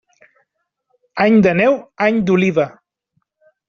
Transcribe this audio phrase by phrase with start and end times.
[1.27, 2.71] Any de neu, any d'oliva.